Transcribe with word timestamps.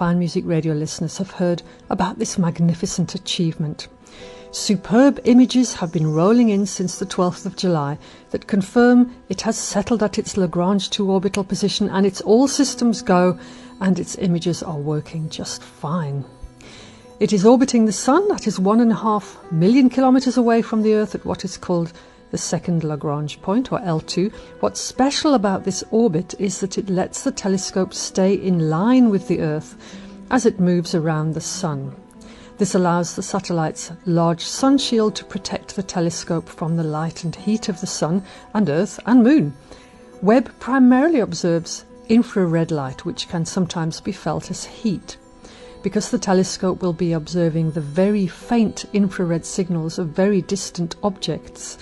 Fine 0.00 0.18
Music 0.18 0.44
Radio 0.46 0.72
listeners 0.72 1.18
have 1.18 1.32
heard 1.32 1.62
about 1.90 2.18
this 2.18 2.38
magnificent 2.38 3.14
achievement. 3.14 3.86
Superb 4.50 5.20
images 5.24 5.74
have 5.74 5.92
been 5.92 6.14
rolling 6.14 6.48
in 6.48 6.64
since 6.64 6.98
the 6.98 7.04
12th 7.04 7.44
of 7.44 7.54
July 7.54 7.98
that 8.30 8.46
confirm 8.46 9.14
it 9.28 9.42
has 9.42 9.58
settled 9.58 10.02
at 10.02 10.18
its 10.18 10.38
Lagrange 10.38 10.88
2 10.88 11.10
orbital 11.10 11.44
position 11.44 11.90
and 11.90 12.06
its 12.06 12.22
all 12.22 12.48
systems 12.48 13.02
go 13.02 13.38
and 13.78 13.98
its 13.98 14.16
images 14.16 14.62
are 14.62 14.78
working 14.78 15.28
just 15.28 15.62
fine. 15.62 16.24
It 17.18 17.34
is 17.34 17.44
orbiting 17.44 17.84
the 17.84 17.92
Sun, 17.92 18.26
that 18.28 18.46
is 18.46 18.58
one 18.58 18.80
and 18.80 18.92
a 18.92 19.02
half 19.04 19.36
million 19.52 19.90
kilometres 19.90 20.38
away 20.38 20.62
from 20.62 20.80
the 20.80 20.94
Earth 20.94 21.14
at 21.14 21.26
what 21.26 21.44
is 21.44 21.58
called 21.58 21.92
the 22.30 22.38
second 22.38 22.84
Lagrange 22.84 23.40
point, 23.42 23.72
or 23.72 23.80
L2. 23.80 24.32
What's 24.60 24.80
special 24.80 25.34
about 25.34 25.64
this 25.64 25.84
orbit 25.90 26.34
is 26.38 26.60
that 26.60 26.78
it 26.78 26.88
lets 26.88 27.22
the 27.22 27.32
telescope 27.32 27.94
stay 27.94 28.34
in 28.34 28.70
line 28.70 29.10
with 29.10 29.28
the 29.28 29.40
Earth 29.40 29.76
as 30.30 30.46
it 30.46 30.60
moves 30.60 30.94
around 30.94 31.34
the 31.34 31.40
Sun. 31.40 31.94
This 32.58 32.74
allows 32.74 33.16
the 33.16 33.22
satellite's 33.22 33.90
large 34.04 34.44
sun 34.44 34.76
shield 34.76 35.16
to 35.16 35.24
protect 35.24 35.76
the 35.76 35.82
telescope 35.82 36.46
from 36.46 36.76
the 36.76 36.84
light 36.84 37.24
and 37.24 37.34
heat 37.34 37.70
of 37.70 37.80
the 37.80 37.86
Sun 37.86 38.22
and 38.52 38.68
Earth 38.68 39.00
and 39.06 39.24
Moon. 39.24 39.54
Webb 40.20 40.52
primarily 40.60 41.20
observes 41.20 41.86
infrared 42.10 42.70
light, 42.70 43.06
which 43.06 43.28
can 43.30 43.46
sometimes 43.46 44.02
be 44.02 44.12
felt 44.12 44.50
as 44.50 44.66
heat. 44.66 45.16
Because 45.82 46.10
the 46.10 46.18
telescope 46.18 46.82
will 46.82 46.92
be 46.92 47.14
observing 47.14 47.70
the 47.70 47.80
very 47.80 48.26
faint 48.26 48.84
infrared 48.92 49.46
signals 49.46 49.98
of 49.98 50.08
very 50.08 50.42
distant 50.42 50.96
objects, 51.02 51.78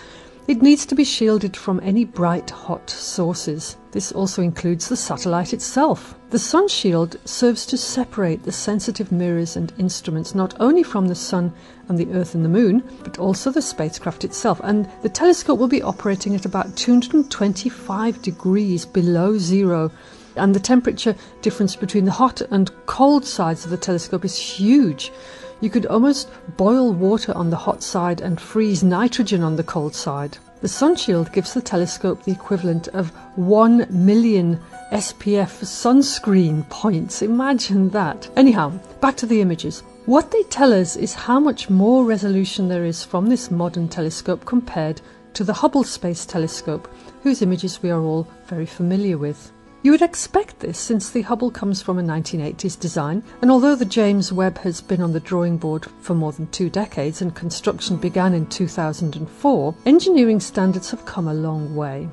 it 0.48 0.62
needs 0.62 0.86
to 0.86 0.94
be 0.94 1.04
shielded 1.04 1.54
from 1.54 1.78
any 1.82 2.06
bright 2.06 2.48
hot 2.48 2.88
sources. 2.88 3.76
This 3.92 4.12
also 4.12 4.40
includes 4.40 4.88
the 4.88 4.96
satellite 4.96 5.52
itself. 5.52 6.14
The 6.30 6.38
sun 6.38 6.68
shield 6.68 7.18
serves 7.26 7.66
to 7.66 7.76
separate 7.76 8.42
the 8.42 8.52
sensitive 8.52 9.12
mirrors 9.12 9.56
and 9.56 9.74
instruments 9.76 10.34
not 10.34 10.54
only 10.58 10.82
from 10.82 11.08
the 11.08 11.14
sun 11.14 11.52
and 11.88 11.98
the 11.98 12.10
earth 12.14 12.34
and 12.34 12.46
the 12.46 12.48
moon, 12.48 12.82
but 13.04 13.18
also 13.18 13.50
the 13.50 13.60
spacecraft 13.60 14.24
itself. 14.24 14.58
And 14.64 14.88
the 15.02 15.10
telescope 15.10 15.58
will 15.58 15.68
be 15.68 15.82
operating 15.82 16.34
at 16.34 16.46
about 16.46 16.74
225 16.76 18.22
degrees 18.22 18.86
below 18.86 19.36
zero. 19.36 19.90
And 20.34 20.54
the 20.54 20.60
temperature 20.60 21.14
difference 21.42 21.76
between 21.76 22.06
the 22.06 22.12
hot 22.12 22.40
and 22.40 22.70
cold 22.86 23.26
sides 23.26 23.66
of 23.66 23.70
the 23.70 23.76
telescope 23.76 24.24
is 24.24 24.38
huge. 24.38 25.12
You 25.60 25.70
could 25.70 25.86
almost 25.86 26.30
boil 26.56 26.92
water 26.92 27.32
on 27.36 27.50
the 27.50 27.56
hot 27.56 27.82
side 27.82 28.20
and 28.20 28.40
freeze 28.40 28.84
nitrogen 28.84 29.42
on 29.42 29.56
the 29.56 29.64
cold 29.64 29.94
side. 29.94 30.38
The 30.60 30.68
sunshield 30.68 31.32
gives 31.32 31.54
the 31.54 31.60
telescope 31.60 32.22
the 32.22 32.32
equivalent 32.32 32.88
of 32.88 33.10
1 33.36 33.86
million 33.90 34.60
SPF 34.92 35.64
sunscreen 35.64 36.68
points. 36.68 37.22
Imagine 37.22 37.90
that. 37.90 38.28
Anyhow, 38.36 38.70
back 39.00 39.16
to 39.16 39.26
the 39.26 39.40
images. 39.40 39.82
What 40.06 40.30
they 40.30 40.42
tell 40.44 40.72
us 40.72 40.96
is 40.96 41.14
how 41.14 41.38
much 41.38 41.68
more 41.68 42.04
resolution 42.04 42.68
there 42.68 42.84
is 42.84 43.04
from 43.04 43.26
this 43.26 43.50
modern 43.50 43.88
telescope 43.88 44.44
compared 44.44 45.00
to 45.34 45.44
the 45.44 45.52
Hubble 45.52 45.84
Space 45.84 46.24
Telescope, 46.24 46.88
whose 47.22 47.42
images 47.42 47.82
we 47.82 47.90
are 47.90 48.00
all 48.00 48.26
very 48.46 48.66
familiar 48.66 49.18
with. 49.18 49.52
You 49.80 49.92
would 49.92 50.02
expect 50.02 50.58
this 50.58 50.76
since 50.76 51.08
the 51.08 51.22
Hubble 51.22 51.52
comes 51.52 51.80
from 51.82 52.00
a 52.00 52.02
1980s 52.02 52.80
design, 52.80 53.22
and 53.40 53.48
although 53.48 53.76
the 53.76 53.84
James 53.84 54.32
Webb 54.32 54.58
has 54.58 54.80
been 54.80 55.00
on 55.00 55.12
the 55.12 55.20
drawing 55.20 55.56
board 55.56 55.86
for 56.00 56.14
more 56.14 56.32
than 56.32 56.48
two 56.48 56.68
decades 56.68 57.22
and 57.22 57.32
construction 57.32 57.96
began 57.96 58.34
in 58.34 58.46
2004, 58.46 59.74
engineering 59.86 60.40
standards 60.40 60.90
have 60.90 61.06
come 61.06 61.28
a 61.28 61.34
long 61.34 61.76
way. 61.76 62.08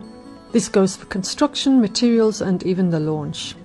This 0.52 0.70
goes 0.70 0.96
for 0.96 1.08
construction, 1.08 1.82
materials, 1.82 2.40
and 2.40 2.62
even 2.62 2.92
the 2.92 3.00
launch. 3.00 3.56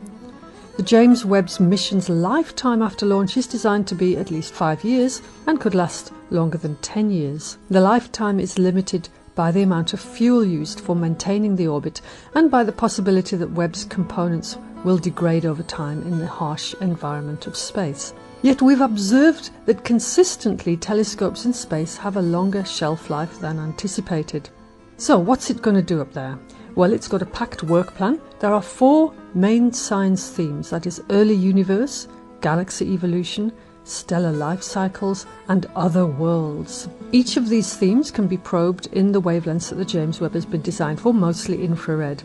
The 0.78 0.82
James 0.82 1.26
Webb's 1.26 1.60
mission's 1.60 2.08
lifetime 2.08 2.80
after 2.80 3.04
launch 3.04 3.36
is 3.36 3.46
designed 3.46 3.86
to 3.88 3.94
be 3.94 4.16
at 4.16 4.30
least 4.30 4.54
five 4.54 4.82
years 4.82 5.20
and 5.46 5.60
could 5.60 5.74
last 5.74 6.10
longer 6.30 6.56
than 6.56 6.76
10 6.76 7.10
years. 7.10 7.58
The 7.68 7.82
lifetime 7.82 8.40
is 8.40 8.58
limited 8.58 9.10
by 9.40 9.50
the 9.50 9.62
amount 9.62 9.94
of 9.94 10.00
fuel 10.00 10.44
used 10.44 10.80
for 10.80 10.94
maintaining 10.94 11.56
the 11.56 11.66
orbit 11.66 12.02
and 12.34 12.50
by 12.50 12.62
the 12.62 12.70
possibility 12.70 13.36
that 13.36 13.50
Webb's 13.50 13.84
components 13.86 14.58
will 14.84 14.98
degrade 14.98 15.46
over 15.46 15.62
time 15.62 16.02
in 16.02 16.18
the 16.18 16.26
harsh 16.26 16.74
environment 16.82 17.46
of 17.46 17.56
space. 17.56 18.12
Yet 18.42 18.60
we've 18.60 18.82
observed 18.82 19.48
that 19.64 19.82
consistently 19.82 20.76
telescopes 20.76 21.46
in 21.46 21.54
space 21.54 21.96
have 21.96 22.18
a 22.18 22.20
longer 22.36 22.66
shelf 22.66 23.08
life 23.08 23.40
than 23.40 23.58
anticipated. 23.58 24.50
So, 24.98 25.18
what's 25.18 25.48
it 25.48 25.62
going 25.62 25.76
to 25.76 25.94
do 25.94 26.02
up 26.02 26.12
there? 26.12 26.38
Well, 26.74 26.92
it's 26.92 27.08
got 27.08 27.22
a 27.22 27.32
packed 27.40 27.62
work 27.62 27.94
plan. 27.94 28.20
There 28.40 28.52
are 28.52 28.60
four 28.60 29.14
main 29.32 29.72
science 29.72 30.28
themes 30.28 30.68
that 30.68 30.86
is, 30.86 31.02
early 31.08 31.34
universe, 31.34 32.08
galaxy 32.42 32.92
evolution, 32.92 33.52
stellar 33.90 34.32
life 34.32 34.62
cycles, 34.62 35.26
and 35.48 35.66
other 35.74 36.06
worlds. 36.06 36.88
Each 37.12 37.36
of 37.36 37.48
these 37.48 37.76
themes 37.76 38.10
can 38.10 38.26
be 38.26 38.36
probed 38.36 38.86
in 38.92 39.12
the 39.12 39.20
wavelengths 39.20 39.68
that 39.68 39.76
the 39.76 39.84
James 39.84 40.20
Webb 40.20 40.34
has 40.34 40.46
been 40.46 40.62
designed 40.62 41.00
for, 41.00 41.12
mostly 41.12 41.64
infrared. 41.64 42.22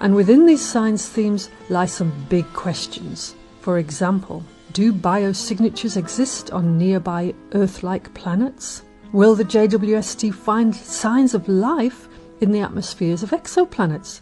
And 0.00 0.14
within 0.14 0.46
these 0.46 0.64
science 0.64 1.08
themes 1.08 1.50
lie 1.68 1.86
some 1.86 2.12
big 2.28 2.46
questions. 2.52 3.34
For 3.60 3.78
example, 3.78 4.44
do 4.72 4.92
biosignatures 4.92 5.96
exist 5.96 6.50
on 6.52 6.78
nearby 6.78 7.34
Earth 7.52 7.82
like 7.82 8.14
planets? 8.14 8.82
Will 9.12 9.34
the 9.34 9.44
JWST 9.44 10.34
find 10.34 10.74
signs 10.74 11.34
of 11.34 11.48
life 11.48 12.08
in 12.40 12.52
the 12.52 12.60
atmospheres 12.60 13.22
of 13.22 13.30
exoplanets? 13.30 14.20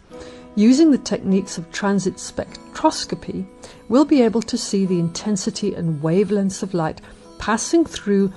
Using 0.57 0.89
the 0.89 0.97
techniques 0.97 1.59
of 1.59 1.71
transit 1.71 2.15
spectroscopy, 2.15 3.45
we'll 3.89 4.05
be 4.05 4.23
able 4.23 4.41
to 4.41 4.57
see 4.57 4.87
the 4.87 4.97
intensity 4.97 5.75
and 5.75 6.01
wavelengths 6.01 6.63
of 6.63 6.73
light 6.73 6.99
passing 7.37 7.85
through 7.85 8.33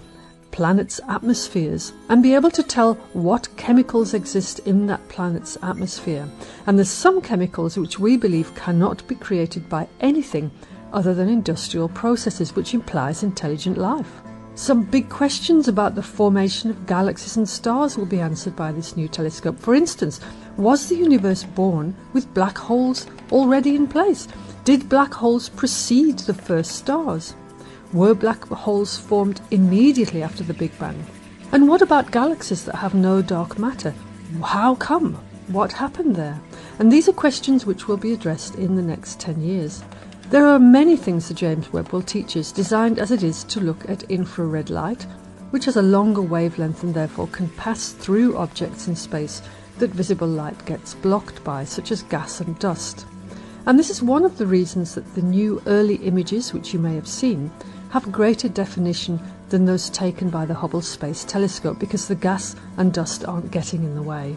planets' 0.50 1.00
atmospheres 1.08 1.94
and 2.10 2.22
be 2.22 2.34
able 2.34 2.50
to 2.50 2.62
tell 2.62 2.96
what 3.14 3.48
chemicals 3.56 4.12
exist 4.12 4.58
in 4.66 4.86
that 4.88 5.08
planet's 5.08 5.56
atmosphere. 5.62 6.28
And 6.66 6.76
there's 6.76 6.90
some 6.90 7.22
chemicals 7.22 7.78
which 7.78 7.98
we 7.98 8.18
believe 8.18 8.54
cannot 8.54 9.08
be 9.08 9.14
created 9.14 9.70
by 9.70 9.88
anything 10.00 10.50
other 10.92 11.14
than 11.14 11.30
industrial 11.30 11.88
processes, 11.88 12.54
which 12.54 12.74
implies 12.74 13.22
intelligent 13.22 13.78
life. 13.78 14.20
Some 14.54 14.82
big 14.82 15.08
questions 15.08 15.68
about 15.68 15.94
the 15.94 16.02
formation 16.02 16.70
of 16.70 16.86
galaxies 16.86 17.36
and 17.36 17.48
stars 17.48 17.96
will 17.96 18.06
be 18.06 18.20
answered 18.20 18.56
by 18.56 18.72
this 18.72 18.96
new 18.96 19.08
telescope. 19.08 19.58
For 19.58 19.74
instance, 19.74 20.20
was 20.56 20.88
the 20.88 20.96
universe 20.96 21.44
born 21.44 21.94
with 22.12 22.34
black 22.34 22.58
holes 22.58 23.06
already 23.32 23.74
in 23.74 23.86
place? 23.86 24.28
Did 24.64 24.88
black 24.88 25.14
holes 25.14 25.48
precede 25.48 26.18
the 26.20 26.34
first 26.34 26.72
stars? 26.72 27.34
Were 27.92 28.14
black 28.14 28.44
holes 28.44 28.98
formed 28.98 29.40
immediately 29.50 30.22
after 30.22 30.44
the 30.44 30.54
Big 30.54 30.78
Bang? 30.78 31.06
And 31.52 31.68
what 31.68 31.82
about 31.82 32.12
galaxies 32.12 32.64
that 32.64 32.76
have 32.76 32.94
no 32.94 33.22
dark 33.22 33.58
matter? 33.58 33.94
How 34.44 34.74
come? 34.74 35.14
What 35.48 35.72
happened 35.72 36.14
there? 36.14 36.40
And 36.78 36.92
these 36.92 37.08
are 37.08 37.12
questions 37.12 37.66
which 37.66 37.88
will 37.88 37.96
be 37.96 38.12
addressed 38.12 38.54
in 38.54 38.76
the 38.76 38.82
next 38.82 39.18
10 39.18 39.42
years. 39.42 39.82
There 40.30 40.46
are 40.46 40.60
many 40.60 40.96
things 40.96 41.26
the 41.26 41.34
James 41.34 41.72
Webb 41.72 41.88
will 41.88 42.02
teach 42.02 42.36
us, 42.36 42.52
designed 42.52 43.00
as 43.00 43.10
it 43.10 43.24
is 43.24 43.42
to 43.42 43.58
look 43.58 43.90
at 43.90 44.04
infrared 44.04 44.70
light, 44.70 45.04
which 45.50 45.64
has 45.64 45.76
a 45.76 45.82
longer 45.82 46.22
wavelength 46.22 46.84
and 46.84 46.94
therefore 46.94 47.26
can 47.26 47.48
pass 47.48 47.90
through 47.90 48.36
objects 48.36 48.86
in 48.86 48.94
space 48.94 49.42
that 49.78 49.90
visible 49.90 50.28
light 50.28 50.64
gets 50.66 50.94
blocked 50.94 51.42
by, 51.42 51.64
such 51.64 51.90
as 51.90 52.04
gas 52.04 52.40
and 52.40 52.56
dust. 52.60 53.06
And 53.66 53.76
this 53.76 53.90
is 53.90 54.04
one 54.04 54.24
of 54.24 54.38
the 54.38 54.46
reasons 54.46 54.94
that 54.94 55.16
the 55.16 55.22
new 55.22 55.60
early 55.66 55.96
images, 55.96 56.54
which 56.54 56.72
you 56.72 56.78
may 56.78 56.94
have 56.94 57.08
seen, 57.08 57.50
have 57.88 58.12
greater 58.12 58.48
definition 58.48 59.18
than 59.48 59.64
those 59.64 59.90
taken 59.90 60.30
by 60.30 60.46
the 60.46 60.54
Hubble 60.54 60.80
Space 60.80 61.24
Telescope 61.24 61.80
because 61.80 62.06
the 62.06 62.14
gas 62.14 62.54
and 62.76 62.92
dust 62.92 63.24
aren't 63.24 63.50
getting 63.50 63.82
in 63.82 63.96
the 63.96 64.02
way. 64.02 64.36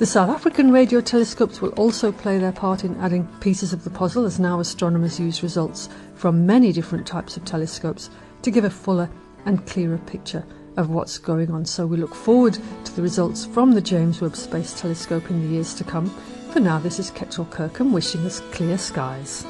The 0.00 0.06
South 0.06 0.30
African 0.30 0.72
radio 0.72 1.02
telescopes 1.02 1.60
will 1.60 1.72
also 1.72 2.10
play 2.10 2.38
their 2.38 2.52
part 2.52 2.84
in 2.84 2.96
adding 3.00 3.28
pieces 3.40 3.74
of 3.74 3.84
the 3.84 3.90
puzzle 3.90 4.24
as 4.24 4.40
now 4.40 4.58
astronomers 4.58 5.20
use 5.20 5.42
results 5.42 5.90
from 6.14 6.46
many 6.46 6.72
different 6.72 7.06
types 7.06 7.36
of 7.36 7.44
telescopes 7.44 8.08
to 8.40 8.50
give 8.50 8.64
a 8.64 8.70
fuller 8.70 9.10
and 9.44 9.66
clearer 9.66 9.98
picture 9.98 10.42
of 10.78 10.88
what's 10.88 11.18
going 11.18 11.50
on. 11.50 11.66
So 11.66 11.86
we 11.86 11.98
look 11.98 12.14
forward 12.14 12.56
to 12.84 12.96
the 12.96 13.02
results 13.02 13.44
from 13.44 13.72
the 13.72 13.82
James 13.82 14.22
Webb 14.22 14.36
Space 14.36 14.72
Telescope 14.80 15.30
in 15.30 15.42
the 15.42 15.52
years 15.52 15.74
to 15.74 15.84
come. 15.84 16.08
For 16.50 16.60
now, 16.60 16.78
this 16.78 16.98
is 16.98 17.10
Kechil 17.10 17.50
Kirkham 17.50 17.92
wishing 17.92 18.24
us 18.24 18.40
clear 18.52 18.78
skies. 18.78 19.44